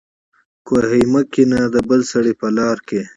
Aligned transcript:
کوهي 0.67 1.01
مه 1.11 1.21
کينه 1.31 1.59
دبل 1.73 2.01
سړي 2.11 2.33
په 2.41 2.47
لار 2.57 2.77
کي 2.87 3.01